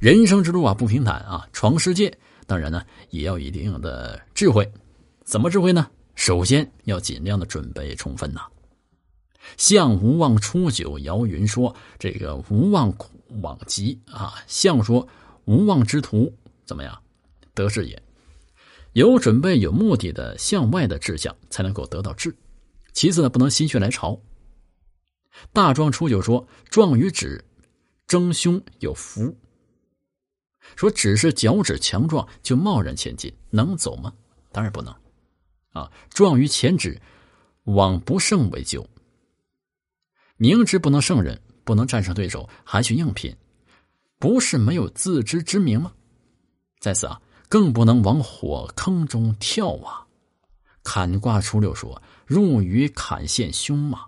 [0.00, 4.70] 人生之路啊不平坦啊，闯世界当然呢也要一定的智慧。
[5.24, 5.90] 怎么智慧呢？
[6.14, 8.42] 首先要尽量的准备充分呐。
[9.56, 12.92] 相无望初九，姚云说：“这个无望
[13.42, 15.06] 往极啊。”相说
[15.44, 16.32] ：“无望之徒
[16.64, 16.98] 怎么样？
[17.52, 18.00] 得志也。
[18.92, 22.34] 有准备、有目的的向外的志向，才能够得到志。
[22.92, 24.18] 其次呢，不能心血来潮。
[25.52, 27.44] 大壮初九说：“壮于止，
[28.06, 29.36] 争凶有福。”
[30.76, 34.12] 说只是脚趾强壮就贸然前进，能走吗？
[34.52, 34.94] 当然不能。
[35.72, 37.00] 啊，壮于前指，
[37.64, 38.86] 往不胜为咎。
[40.36, 43.34] 明知不能胜任，不能战胜对手，还去硬拼，
[44.18, 45.92] 不是没有自知之明吗？
[46.80, 50.06] 在此啊，更不能往火坑中跳啊！
[50.82, 54.06] 坎卦初六说：“入于坎陷凶嘛。”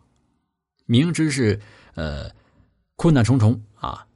[0.85, 1.61] 明知是
[1.95, 2.31] 呃
[2.97, 4.07] 困难重重啊，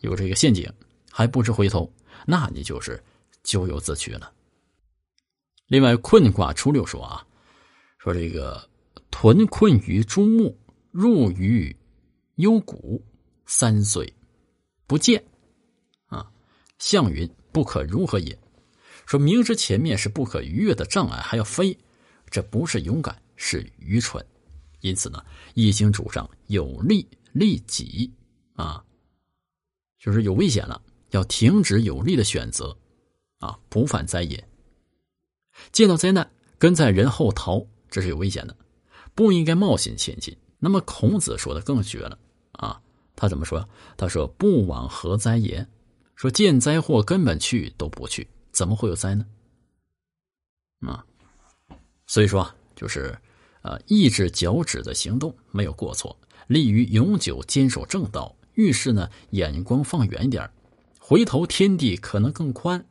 [0.00, 0.72] 有这个陷阱，
[1.10, 1.92] 还不知回头，
[2.26, 3.02] 那你就是
[3.42, 4.32] 咎由自取了。
[5.66, 7.26] 另外，困卦初六说啊，
[7.98, 8.68] 说这个
[9.10, 10.56] 屯困于朱木。
[10.92, 11.76] 入于
[12.34, 13.00] 幽谷，
[13.46, 14.12] 三岁
[14.88, 15.24] 不见
[16.06, 16.28] 啊。
[16.80, 18.36] 象云不可如何也？
[19.06, 21.78] 说明知前面是不可逾越的障碍，还要飞，
[22.28, 24.26] 这不是勇敢，是愚蠢。
[24.80, 28.12] 因此呢，易经主张有利利己
[28.54, 28.84] 啊，
[30.00, 32.76] 就是有危险了，要停止有利的选择
[33.38, 34.48] 啊，不犯灾也。
[35.72, 38.56] 见到灾难，跟在人后逃，这是有危险的，
[39.14, 40.36] 不应该冒险前进。
[40.58, 42.18] 那么孔子说的更绝了
[42.52, 42.80] 啊！
[43.16, 43.68] 他怎么说？
[43.96, 45.66] 他说：“不往何灾也？
[46.14, 49.26] 说见灾祸根本去都不去，怎么会有灾呢？”
[50.86, 51.04] 啊，
[52.06, 53.18] 所以说就是
[53.62, 56.16] 呃，抑制脚趾的行动没有过错，
[56.46, 58.34] 利于永久坚守正道。
[58.54, 60.50] 遇事呢，眼光放远一点，
[61.10, 62.86] 回头天地可能更宽。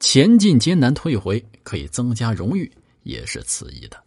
[0.00, 4.02] 前进艰难，退回可以增加荣誉，也是此意的。